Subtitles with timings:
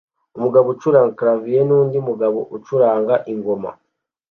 [0.37, 3.69] Umugabo acuranga clavier nundi mugabo ucuranga ingoma